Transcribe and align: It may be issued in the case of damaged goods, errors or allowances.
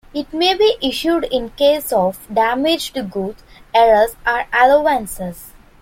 It 0.15 0.33
may 0.33 0.57
be 0.57 0.77
issued 0.81 1.25
in 1.25 1.43
the 1.43 1.51
case 1.51 1.93
of 1.93 2.27
damaged 2.33 2.97
goods, 3.11 3.43
errors 3.71 4.15
or 4.25 4.45
allowances. 4.51 5.53